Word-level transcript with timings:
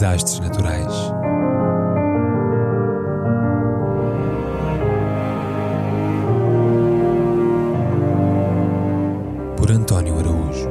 desastres 0.00 0.40
naturais. 0.40 0.94
Por 9.58 9.70
António 9.70 10.18
Araújo. 10.18 10.70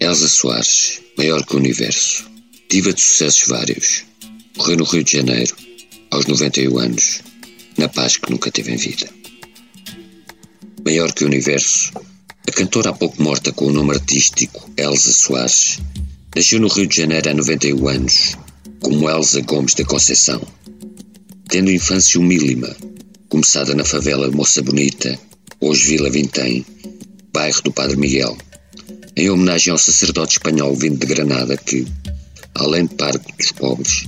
Elsa 0.00 0.26
Soares, 0.26 1.00
maior 1.16 1.46
que 1.46 1.54
o 1.54 1.58
universo. 1.58 2.28
Diva 2.68 2.92
de 2.92 3.00
sucessos 3.00 3.46
vários. 3.46 4.04
Morreu 4.56 4.78
no 4.78 4.84
Rio 4.84 5.04
de 5.04 5.18
Janeiro, 5.18 5.54
aos 6.10 6.26
91 6.26 6.76
anos, 6.76 7.22
na 7.78 7.88
paz 7.88 8.16
que 8.16 8.32
nunca 8.32 8.50
teve 8.50 8.72
em 8.72 8.76
vida. 8.76 9.19
Maior 10.84 11.12
que 11.12 11.24
o 11.24 11.26
universo, 11.26 11.92
a 12.48 12.52
cantora 12.52 12.90
há 12.90 12.92
pouco 12.92 13.22
morta 13.22 13.52
com 13.52 13.66
o 13.66 13.72
nome 13.72 13.92
artístico 13.92 14.70
Elsa 14.76 15.12
Soares, 15.12 15.78
nasceu 16.34 16.58
no 16.58 16.68
Rio 16.68 16.86
de 16.86 16.96
Janeiro 16.96 17.28
há 17.28 17.34
91 17.34 17.88
anos, 17.88 18.36
como 18.80 19.08
Elsa 19.08 19.42
Gomes 19.42 19.74
da 19.74 19.84
Conceição. 19.84 20.40
Tendo 21.48 21.70
infância 21.70 22.18
humílima, 22.18 22.74
começada 23.28 23.74
na 23.74 23.84
favela 23.84 24.30
Moça 24.30 24.62
Bonita, 24.62 25.18
hoje 25.60 25.88
Vila 25.88 26.08
Vintém, 26.08 26.64
bairro 27.32 27.60
do 27.62 27.72
Padre 27.72 27.96
Miguel, 27.96 28.36
em 29.16 29.28
homenagem 29.28 29.72
ao 29.72 29.78
sacerdote 29.78 30.38
espanhol 30.38 30.74
vindo 30.74 30.98
de 30.98 31.06
Granada 31.06 31.56
que, 31.58 31.86
além 32.54 32.86
de 32.86 32.94
parque 32.94 33.36
dos 33.36 33.52
pobres, 33.52 34.06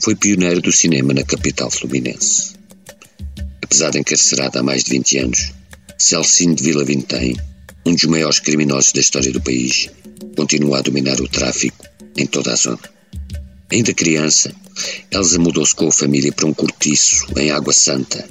foi 0.00 0.14
pioneiro 0.14 0.60
do 0.60 0.72
cinema 0.72 1.14
na 1.14 1.22
capital 1.22 1.70
fluminense. 1.70 2.52
Apesar 3.62 3.90
de 3.90 3.98
encarcerado 3.98 4.58
há 4.58 4.62
mais 4.62 4.84
de 4.84 4.90
20 4.90 5.18
anos, 5.18 5.52
Celcinho 6.02 6.56
de 6.56 6.64
Vila 6.64 6.84
Vintém, 6.84 7.36
um 7.86 7.94
dos 7.94 8.06
maiores 8.06 8.40
criminosos 8.40 8.92
da 8.92 9.00
história 9.00 9.30
do 9.30 9.40
país, 9.40 9.88
continua 10.36 10.78
a 10.78 10.82
dominar 10.82 11.20
o 11.20 11.28
tráfico 11.28 11.86
em 12.16 12.26
toda 12.26 12.52
a 12.52 12.56
zona. 12.56 12.80
Ainda 13.70 13.94
criança, 13.94 14.52
Elsa 15.12 15.38
mudou-se 15.38 15.72
com 15.72 15.86
a 15.86 15.92
família 15.92 16.32
para 16.32 16.48
um 16.48 16.52
cortiço 16.52 17.24
em 17.36 17.52
Água 17.52 17.72
Santa, 17.72 18.28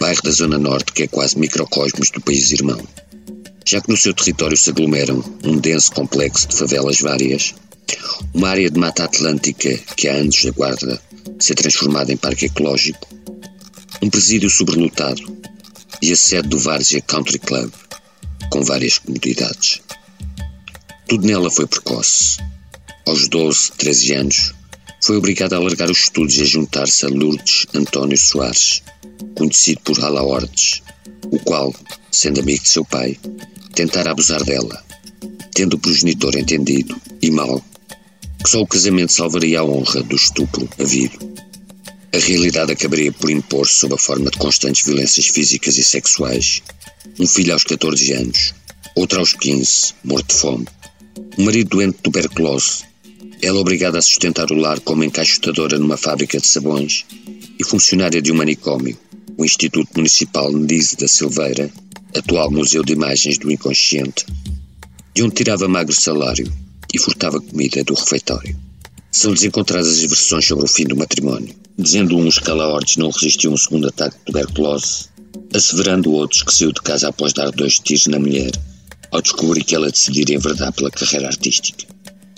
bairro 0.00 0.22
da 0.22 0.30
Zona 0.30 0.58
Norte 0.58 0.94
que 0.94 1.02
é 1.02 1.08
quase 1.08 1.38
microcosmos 1.38 2.08
do 2.08 2.22
país 2.22 2.52
irmão. 2.52 2.80
Já 3.68 3.82
que 3.82 3.90
no 3.90 3.98
seu 3.98 4.14
território 4.14 4.56
se 4.56 4.70
aglomeram 4.70 5.22
um 5.44 5.58
denso 5.58 5.92
complexo 5.92 6.48
de 6.48 6.56
favelas 6.56 7.00
várias, 7.00 7.54
uma 8.32 8.48
área 8.48 8.70
de 8.70 8.80
mata 8.80 9.04
atlântica 9.04 9.78
que 9.94 10.08
há 10.08 10.14
anos 10.14 10.46
aguarda 10.46 10.98
ser 11.38 11.54
transformada 11.54 12.14
em 12.14 12.16
parque 12.16 12.46
ecológico, 12.46 13.06
um 14.00 14.08
presídio 14.08 14.48
sobrelotado 14.48 15.49
e 16.02 16.12
a 16.12 16.16
sede 16.16 16.48
do 16.48 16.58
Várzea 16.58 17.00
Country 17.02 17.38
Club, 17.38 17.72
com 18.50 18.62
várias 18.62 18.98
comodidades. 18.98 19.80
Tudo 21.08 21.26
nela 21.26 21.50
foi 21.50 21.66
precoce. 21.66 22.38
Aos 23.06 23.28
12, 23.28 23.72
13 23.72 24.14
anos, 24.14 24.54
foi 25.02 25.16
obrigada 25.16 25.56
a 25.56 25.60
largar 25.60 25.90
os 25.90 26.04
estudos 26.04 26.36
e 26.36 26.42
a 26.42 26.44
juntar-se 26.44 27.06
a 27.06 27.08
Lourdes 27.08 27.66
António 27.74 28.16
Soares, 28.16 28.82
conhecido 29.34 29.80
por 29.80 29.98
Hala 29.98 30.22
Ordes, 30.22 30.82
o 31.30 31.38
qual, 31.38 31.74
sendo 32.10 32.40
amigo 32.40 32.62
de 32.62 32.68
seu 32.68 32.84
pai, 32.84 33.18
tentara 33.74 34.10
abusar 34.10 34.44
dela, 34.44 34.84
tendo 35.54 35.74
o 35.74 35.78
progenitor 35.78 36.36
entendido, 36.36 37.00
e 37.22 37.30
mal, 37.30 37.64
que 38.42 38.50
só 38.50 38.60
o 38.60 38.66
casamento 38.66 39.12
salvaria 39.12 39.60
a 39.60 39.64
honra 39.64 40.02
do 40.02 40.16
estupro 40.16 40.68
havido. 40.78 41.18
A 42.12 42.18
realidade 42.18 42.72
acabaria 42.72 43.12
por 43.12 43.30
impor-se 43.30 43.74
sob 43.74 43.94
a 43.94 43.98
forma 43.98 44.30
de 44.30 44.38
constantes 44.38 44.84
violências 44.84 45.26
físicas 45.26 45.78
e 45.78 45.84
sexuais. 45.84 46.60
Um 47.20 47.26
filho 47.26 47.52
aos 47.52 47.62
14 47.62 48.12
anos, 48.12 48.52
outro 48.96 49.20
aos 49.20 49.32
15, 49.32 49.94
morto 50.02 50.34
de 50.34 50.40
fome. 50.40 50.66
Um 51.38 51.44
marido 51.44 51.70
doente 51.70 51.96
de 51.96 52.02
tuberculose. 52.02 52.82
Ela 53.40 53.60
obrigada 53.60 53.98
a 53.98 54.02
sustentar 54.02 54.50
o 54.50 54.56
lar 54.56 54.80
como 54.80 55.04
encaixotadora 55.04 55.78
numa 55.78 55.96
fábrica 55.96 56.40
de 56.40 56.48
sabões 56.48 57.06
e 57.58 57.64
funcionária 57.64 58.20
de 58.20 58.32
um 58.32 58.36
manicômio, 58.36 58.98
o 59.38 59.44
Instituto 59.44 59.90
Municipal 59.94 60.52
Nise 60.52 60.96
da 60.96 61.06
Silveira, 61.06 61.70
atual 62.16 62.50
Museu 62.50 62.82
de 62.82 62.92
Imagens 62.92 63.38
do 63.38 63.52
Inconsciente, 63.52 64.26
de 65.14 65.22
onde 65.22 65.36
tirava 65.36 65.68
magro 65.68 65.94
salário 65.94 66.52
e 66.92 66.98
furtava 66.98 67.40
comida 67.40 67.84
do 67.84 67.94
refeitório. 67.94 68.69
São-lhes 69.12 69.42
encontradas 69.42 69.88
as 69.88 70.00
versões 70.00 70.46
sobre 70.46 70.64
o 70.64 70.68
fim 70.68 70.84
do 70.84 70.96
matrimónio, 70.96 71.54
dizendo 71.76 72.16
uns 72.16 72.38
que 72.38 72.50
Alaortes 72.50 72.96
não 72.96 73.10
resistiu 73.10 73.50
a 73.50 73.54
um 73.54 73.56
segundo 73.56 73.88
ataque 73.88 74.16
de 74.18 74.24
tuberculose, 74.26 75.06
asseverando 75.54 76.12
outros 76.12 76.42
que 76.42 76.54
saiu 76.54 76.72
de 76.72 76.80
casa 76.80 77.08
após 77.08 77.32
dar 77.32 77.50
dois 77.50 77.78
tiros 77.78 78.06
na 78.06 78.18
mulher, 78.18 78.52
ao 79.10 79.20
descobrir 79.20 79.64
que 79.64 79.74
ela 79.74 79.90
decidira 79.90 80.34
enverdar 80.34 80.72
pela 80.72 80.90
carreira 80.90 81.26
artística. 81.26 81.84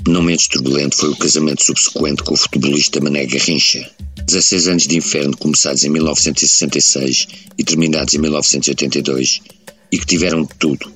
Não 0.09 0.23
menos 0.23 0.49
turbulento 0.49 0.97
foi 0.97 1.11
o 1.11 1.17
casamento 1.17 1.63
subsequente 1.63 2.23
com 2.25 2.35
o 2.35 2.37
futebolista 2.37 3.01
Mané 3.01 3.27
Garrincha. 3.27 3.89
16 4.27 4.69
anos 4.69 4.87
de 4.87 4.97
inferno 4.97 5.37
começados 5.37 5.85
em 5.85 5.91
1966 5.91 7.27
e 7.59 7.65
terminados 7.65 8.15
em 8.15 8.19
1982, 8.19 9.41
e 9.93 9.99
que 9.99 10.07
tiveram 10.07 10.43
de 10.43 10.55
tudo, 10.59 10.93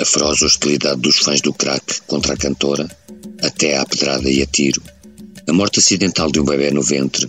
a 0.00 0.04
feroz 0.04 0.42
hostilidade 0.42 1.00
dos 1.00 1.18
fãs 1.18 1.40
do 1.40 1.52
crack 1.52 2.02
contra 2.06 2.34
a 2.34 2.36
cantora, 2.36 2.88
até 3.42 3.76
à 3.76 3.84
pedrada 3.84 4.30
e 4.30 4.40
a 4.40 4.46
tiro, 4.46 4.80
a 5.48 5.52
morte 5.52 5.80
acidental 5.80 6.30
de 6.30 6.38
um 6.38 6.44
bebê 6.44 6.70
no 6.70 6.82
ventre, 6.82 7.28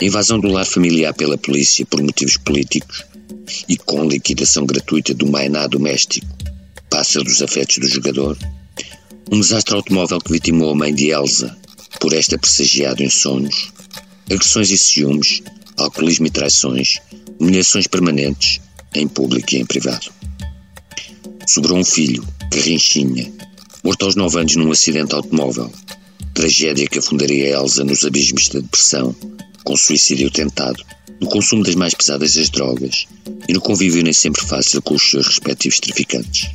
a 0.00 0.04
invasão 0.04 0.38
do 0.38 0.48
lar 0.48 0.66
familiar 0.66 1.14
pela 1.14 1.38
polícia 1.38 1.86
por 1.86 2.02
motivos 2.02 2.36
políticos. 2.36 3.04
E 3.68 3.76
com 3.76 4.04
liquidação 4.04 4.64
gratuita 4.64 5.12
do 5.14 5.26
mainá 5.26 5.66
doméstico, 5.66 6.26
pássaro 6.88 7.24
dos 7.24 7.42
afetos 7.42 7.78
do 7.78 7.88
jogador, 7.88 8.38
um 9.30 9.40
desastre 9.40 9.74
automóvel 9.74 10.20
que 10.20 10.32
vitimou 10.32 10.70
a 10.70 10.74
mãe 10.74 10.94
de 10.94 11.10
Elsa, 11.10 11.56
por 12.00 12.12
esta 12.12 12.38
pressagiado 12.38 13.02
em 13.02 13.10
sonhos, 13.10 13.72
agressões 14.30 14.70
e 14.70 14.78
ciúmes, 14.78 15.42
alcoolismo 15.76 16.26
e 16.26 16.30
traições, 16.30 16.98
humilhações 17.38 17.86
permanentes, 17.86 18.60
em 18.94 19.08
público 19.08 19.54
e 19.54 19.58
em 19.58 19.66
privado. 19.66 20.21
Sobrou 21.46 21.76
um 21.76 21.84
filho, 21.84 22.24
Garrinchinha, 22.50 23.30
morto 23.82 24.04
aos 24.04 24.14
nove 24.14 24.38
anos 24.38 24.54
num 24.54 24.70
acidente 24.70 25.14
automóvel. 25.14 25.70
Tragédia 26.32 26.86
que 26.86 27.00
afundaria 27.00 27.48
Elsa 27.48 27.84
nos 27.84 28.04
abismos 28.04 28.48
da 28.48 28.60
depressão, 28.60 29.14
com 29.64 29.76
suicídio 29.76 30.30
tentado, 30.30 30.82
no 31.20 31.26
consumo 31.26 31.64
das 31.64 31.74
mais 31.74 31.94
pesadas 31.94 32.34
das 32.34 32.48
drogas 32.48 33.06
e 33.48 33.52
no 33.52 33.60
convívio 33.60 34.02
nem 34.02 34.12
sempre 34.12 34.40
fácil 34.40 34.80
com 34.82 34.94
os 34.94 35.02
seus 35.02 35.26
respectivos 35.26 35.80
traficantes. 35.80 36.48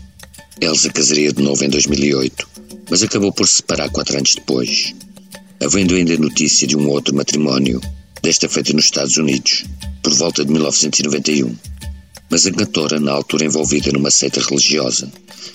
Elsa 0.61 0.89
casaria 0.89 1.33
de 1.33 1.43
novo 1.43 1.63
em 1.63 1.69
2008, 1.69 2.47
mas 2.89 3.03
acabou 3.03 3.33
por 3.33 3.47
se 3.47 3.57
separar 3.57 3.89
quatro 3.89 4.17
anos 4.17 4.35
depois, 4.35 4.95
havendo 5.61 5.95
ainda 5.95 6.17
notícia 6.17 6.65
de 6.65 6.77
um 6.77 6.87
outro 6.89 7.13
matrimónio, 7.13 7.81
desta 8.23 8.47
feita 8.47 8.73
nos 8.73 8.85
Estados 8.85 9.17
Unidos, 9.17 9.65
por 10.01 10.13
volta 10.13 10.45
de 10.45 10.51
1991 10.51 11.55
mas 12.29 12.45
a 12.45 12.51
cantora, 12.51 12.99
na 12.99 13.11
altura 13.11 13.45
envolvida 13.45 13.91
numa 13.91 14.11
seita 14.11 14.41
religiosa, 14.41 15.11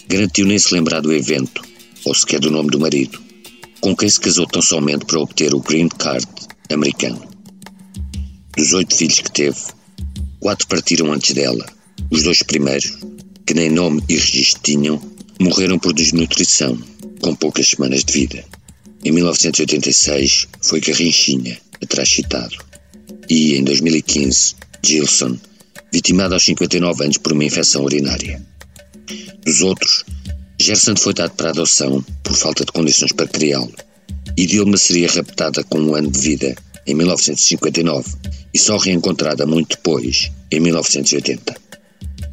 garantiu 0.09 0.47
nem 0.47 0.59
se 0.59 0.75
lembrar 0.75 1.01
do 1.01 1.13
evento, 1.13 1.63
ou 2.05 2.15
sequer 2.15 2.41
do 2.41 2.51
nome 2.51 2.71
do 2.71 2.81
marido, 2.81 3.21
com 3.81 3.95
quem 3.97 4.09
se 4.09 4.21
casou 4.21 4.47
tão 4.47 4.63
somente 4.63 5.05
para 5.05 5.21
obter 5.21 5.55
o 5.55 5.61
Green 5.61 5.89
Card 5.89 6.27
americano. 6.73 7.23
Dos 8.57 8.73
oito 8.73 8.95
filhos 8.95 9.21
que 9.21 9.31
teve, 9.31 9.59
quatro 10.41 10.67
partiram 10.67 11.13
antes 11.13 11.35
dela. 11.35 11.67
Os 12.11 12.23
dois 12.23 12.43
primeiros, 12.43 12.99
que 13.47 13.55
nem 13.55 13.71
nome 13.71 14.03
e 14.09 14.15
registro 14.15 14.63
tinham, 14.63 15.01
morreram 15.41 15.79
por 15.79 15.93
desnutrição, 15.93 16.79
com 17.21 17.35
poucas 17.35 17.69
semanas 17.69 18.05
de 18.05 18.13
vida. 18.13 18.45
Em 19.05 19.11
1986 19.11 20.49
foi 20.63 20.81
Garrinchinha, 20.81 21.59
atrás 21.83 22.09
citado. 22.09 22.57
E, 23.29 23.55
em 23.55 23.65
2015, 23.65 24.55
Gilson, 24.85 25.39
vitimado 25.93 26.35
aos 26.35 26.45
59 26.45 27.05
anos 27.05 27.19
por 27.19 27.33
uma 27.33 27.45
infecção 27.45 27.85
urinária. 27.85 28.43
Dos 29.45 29.61
outros, 29.61 30.05
Gerson 30.59 30.97
foi 30.97 31.13
dado 31.13 31.33
para 31.33 31.51
adoção 31.51 32.05
por 32.23 32.35
falta 32.35 32.65
de 32.65 32.73
condições 32.73 33.13
para 33.13 33.27
criá-lo, 33.27 33.73
e 34.37 34.47
Dilma 34.47 34.77
seria 34.77 35.11
raptada 35.11 35.63
com 35.65 35.79
um 35.79 35.95
ano 35.95 36.11
de 36.11 36.19
vida 36.19 36.55
em 36.87 36.95
1959 36.95 38.17
e 38.55 38.59
só 38.59 38.77
reencontrada 38.77 39.47
muito 39.47 39.77
depois, 39.77 40.31
em 40.51 40.61
1980. 40.61 41.55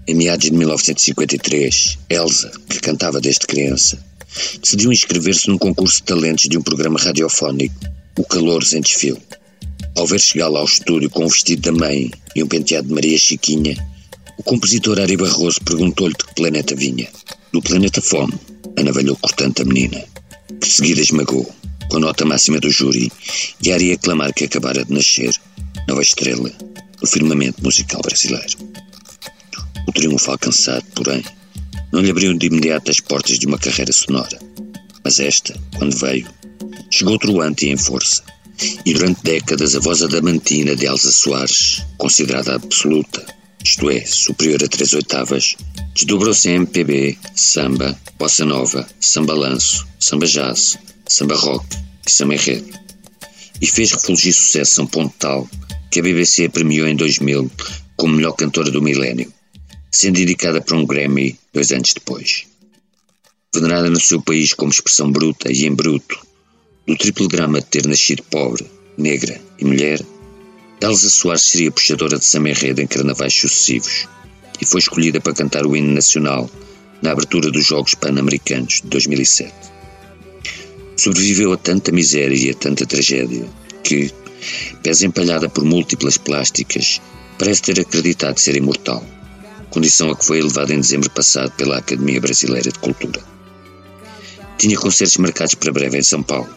Em 0.08 0.16
meados 0.16 0.46
de 0.46 0.54
1953, 0.54 1.98
Elsa, 2.10 2.52
que 2.70 2.80
cantava 2.80 3.22
desde 3.22 3.46
criança, 3.46 4.04
decidiu 4.62 4.92
inscrever-se 4.92 5.50
num 5.50 5.58
concurso 5.58 5.98
de 5.98 6.04
talentos 6.04 6.50
de 6.50 6.58
um 6.58 6.62
programa 6.62 7.00
radiofónico, 7.00 7.76
O 8.18 8.24
Calores 8.24 8.74
em 8.74 8.82
Desfile. 8.82 9.22
Ao 10.00 10.08
ver 10.08 10.22
chegar 10.22 10.48
lá 10.48 10.60
ao 10.60 10.66
estúdio 10.66 11.10
com 11.10 11.26
o 11.26 11.28
vestido 11.28 11.62
da 11.62 11.78
mãe 11.78 12.10
e 12.34 12.42
um 12.42 12.48
penteado 12.48 12.88
de 12.88 12.94
Maria 12.94 13.18
Chiquinha, 13.18 13.76
o 14.38 14.44
compositor 14.44 14.98
Ari 14.98 15.18
Barroso 15.18 15.60
perguntou-lhe 15.60 16.14
de 16.14 16.24
que 16.24 16.36
planeta 16.36 16.74
vinha. 16.74 17.10
Do 17.52 17.62
planeta 17.62 18.02
Fome, 18.02 18.34
anavalhou 18.78 19.18
cortante 19.18 19.62
a 19.62 19.66
menina, 19.66 20.02
que 20.48 20.70
de 20.70 20.72
seguida 20.72 21.02
esmagou, 21.02 21.54
com 21.90 21.98
a 21.98 22.00
nota 22.00 22.24
máxima 22.24 22.62
do 22.62 22.72
júri, 22.72 23.12
e 23.62 23.74
Ari 23.74 23.92
a 23.92 23.98
clamar 23.98 24.34
que 24.34 24.46
acabara 24.46 24.86
de 24.86 24.94
nascer, 24.94 25.36
nova 25.86 26.02
estrela, 26.02 26.50
no 27.02 27.06
firmamento 27.06 27.62
musical 27.62 28.02
brasileiro. 28.02 28.58
O 29.86 29.92
triunfo 29.92 30.32
alcançado, 30.32 30.86
porém, 30.96 31.26
não 31.92 32.00
lhe 32.00 32.10
abriu 32.10 32.34
de 32.38 32.48
imediato 32.48 32.90
as 32.90 33.02
portas 33.02 33.38
de 33.38 33.46
uma 33.46 33.60
carreira 33.60 33.92
sonora. 33.92 34.40
Mas 35.04 35.20
esta, 35.20 35.54
quando 35.78 35.98
veio, 35.98 36.26
chegou 36.90 37.20
troante 37.20 37.66
e 37.66 37.72
em 37.72 37.78
força. 37.78 38.24
E 38.86 38.94
durante 38.94 39.24
décadas 39.24 39.76
a 39.76 39.80
voz 39.80 40.02
adamantina 40.02 40.76
de 40.76 40.86
Elsa 40.86 41.12
Soares, 41.12 41.84
considerada 41.98 42.56
absoluta, 42.56 43.26
isto 43.64 43.90
é, 43.90 44.06
superior 44.06 44.64
a 44.64 44.68
três 44.68 44.94
oitavas, 44.94 45.56
desdobrou-se 45.94 46.50
em 46.50 46.56
MPB, 46.56 47.18
samba, 47.36 47.98
bossa 48.18 48.46
nova, 48.46 48.88
samba 49.00 49.34
lanço, 49.34 49.88
samba 50.00 50.26
jazz, 50.26 50.78
samba 51.08 51.36
rock 51.36 51.66
e 52.06 52.12
samba 52.12 52.36
enredo. 52.36 52.70
E 53.62 53.68
fez 53.68 53.92
refulgir 53.92 54.34
sucesso 54.34 54.82
a 54.82 54.84
um 54.84 54.88
ponto 54.88 55.14
tal 55.18 55.50
que 55.92 56.00
a 56.00 56.04
BBC 56.04 56.46
a 56.46 56.50
premiou 56.50 56.88
em 56.88 56.96
2000 56.96 57.52
como 57.98 58.16
melhor 58.16 58.34
cantora 58.34 58.72
do 58.72 58.82
milénio, 58.82 59.32
sendo 59.92 60.20
indicada 60.20 60.62
para 60.62 60.78
um 60.78 60.86
Grammy 60.86 61.38
dois 61.54 61.72
anos 61.72 61.94
depois. 61.94 62.46
Venerada 63.54 63.90
no 63.90 64.00
seu 64.00 64.22
país 64.22 64.54
como 64.54 64.72
expressão 64.72 65.12
bruta 65.12 65.52
e 65.52 65.66
em 65.66 65.74
bruto, 65.74 66.29
do 66.90 66.98
triplo 66.98 67.28
drama 67.28 67.60
de 67.60 67.68
ter 67.68 67.86
nascido 67.86 68.24
pobre, 68.32 68.66
negra 68.98 69.40
e 69.60 69.64
mulher, 69.64 70.04
Elsa 70.82 71.08
Soares 71.08 71.44
seria 71.44 71.72
puxadora 71.72 72.18
de 72.18 72.26
samba 72.26 72.50
enredo 72.50 72.82
em 72.82 72.88
carnavais 72.88 73.32
sucessivos 73.32 74.08
e 74.60 74.66
foi 74.66 74.80
escolhida 74.80 75.22
para 75.22 75.36
cantar 75.36 75.68
o 75.68 75.76
hino 75.76 75.94
nacional 75.94 76.50
na 77.04 77.12
abertura 77.12 77.52
dos 77.52 77.64
Jogos 77.64 77.94
Pan-Americanos 77.94 78.82
de 78.82 78.88
2007. 78.88 79.54
Sobreviveu 80.98 81.54
a 81.54 81.58
tanta 81.58 81.92
miséria 81.92 82.36
e 82.36 82.50
a 82.50 82.56
tanta 82.56 82.88
tragédia 82.88 83.46
que, 83.84 84.12
pés 84.82 85.04
empalhada 85.04 85.48
por 85.48 85.64
múltiplas 85.64 86.18
plásticas, 86.18 87.00
parece 87.38 87.62
ter 87.62 87.80
acreditado 87.80 88.40
ser 88.40 88.56
imortal, 88.56 89.06
condição 89.70 90.10
a 90.10 90.18
que 90.18 90.26
foi 90.26 90.40
elevada 90.40 90.74
em 90.74 90.82
dezembro 90.82 91.12
passado 91.12 91.52
pela 91.52 91.78
Academia 91.78 92.20
Brasileira 92.20 92.72
de 92.72 92.80
Cultura. 92.80 93.22
Tinha 94.58 94.76
concertos 94.76 95.18
marcados 95.18 95.54
para 95.54 95.72
breve 95.72 96.00
em 96.00 96.04
São 96.04 96.24
Paulo, 96.24 96.50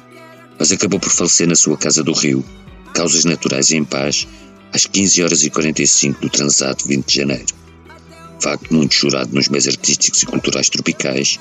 mas 0.58 0.72
acabou 0.72 1.00
por 1.00 1.10
falecer 1.10 1.46
na 1.48 1.54
sua 1.54 1.76
casa 1.76 2.02
do 2.02 2.12
Rio 2.12 2.44
causas 2.92 3.24
naturais 3.24 3.72
em 3.72 3.84
paz, 3.84 4.28
às 4.72 4.86
15 4.86 5.22
horas 5.22 5.44
e 5.44 5.50
45 5.50 6.20
do 6.20 6.30
transato 6.30 6.86
20 6.86 7.06
de 7.06 7.14
janeiro. 7.14 7.54
Facto 8.40 8.74
muito 8.74 8.94
chorado 8.94 9.34
nos 9.34 9.48
meios 9.48 9.68
artísticos 9.68 10.22
e 10.22 10.26
culturais 10.26 10.68
tropicais, 10.68 11.38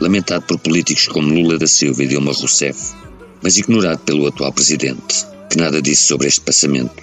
lamentado 0.00 0.44
por 0.46 0.58
políticos 0.58 1.08
como 1.08 1.28
Lula 1.28 1.58
da 1.58 1.66
Silva 1.66 2.04
e 2.04 2.06
Dilma 2.06 2.32
Rousseff, 2.32 2.94
mas 3.42 3.56
ignorado 3.56 3.98
pelo 4.00 4.26
atual 4.26 4.52
presidente, 4.52 5.26
que 5.50 5.58
nada 5.58 5.82
disse 5.82 6.06
sobre 6.06 6.28
este 6.28 6.40
passamento. 6.40 7.02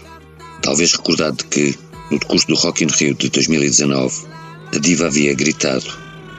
Talvez 0.61 0.93
recordado 0.93 1.37
de 1.37 1.45
que, 1.45 1.77
no 2.09 2.19
decurso 2.19 2.47
do 2.47 2.55
Rock 2.55 2.83
in 2.83 2.87
Rio 2.87 3.13
de 3.15 3.29
2019, 3.29 4.25
a 4.73 4.79
diva 4.79 5.07
havia 5.07 5.33
gritado, 5.33 5.85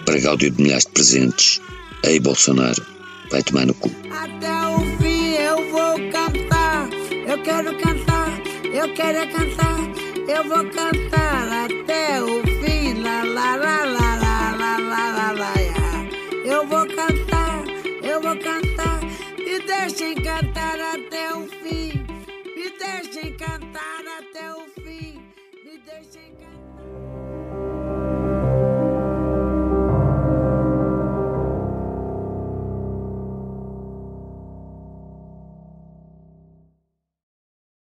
para 0.04 0.20
gáudio 0.20 0.50
de 0.50 0.62
milhares 0.62 0.86
de 0.86 0.92
presentes, 0.92 1.60
Ei 2.02 2.20
Bolsonaro, 2.20 2.84
vai 3.30 3.42
tomar 3.42 3.66
no 3.66 3.74
cu. 3.74 3.90
Quero 7.44 7.76
cantar, 7.76 8.40
eu 8.72 8.94
quero 8.94 9.18
é 9.18 9.26
cantar, 9.26 9.78
eu 10.26 10.44
vou 10.44 10.64
cantar 10.70 11.66
até 11.66 12.22
o 12.22 12.43